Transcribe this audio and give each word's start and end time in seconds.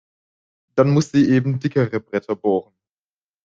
Dann 0.73 0.89
muss 0.89 1.11
sie 1.11 1.29
eben 1.29 1.59
dickere 1.59 1.99
Bretter 1.99 2.35
bohren. 2.35 2.73